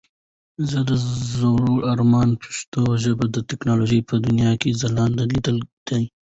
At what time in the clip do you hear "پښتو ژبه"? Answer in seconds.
2.43-3.25